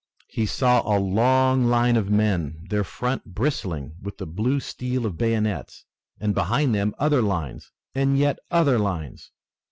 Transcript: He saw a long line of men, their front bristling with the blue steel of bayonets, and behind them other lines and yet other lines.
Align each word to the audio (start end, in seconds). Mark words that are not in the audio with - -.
He 0.29 0.47
saw 0.47 0.81
a 0.81 0.97
long 0.97 1.65
line 1.65 1.95
of 1.95 2.09
men, 2.09 2.65
their 2.71 2.83
front 2.83 3.35
bristling 3.35 3.97
with 4.01 4.17
the 4.17 4.25
blue 4.25 4.59
steel 4.59 5.05
of 5.05 5.15
bayonets, 5.15 5.85
and 6.19 6.33
behind 6.33 6.73
them 6.73 6.95
other 6.97 7.21
lines 7.21 7.69
and 7.93 8.17
yet 8.17 8.39
other 8.49 8.79
lines. 8.79 9.29